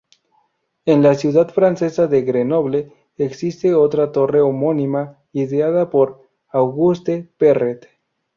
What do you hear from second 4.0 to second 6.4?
torre homónima ideada por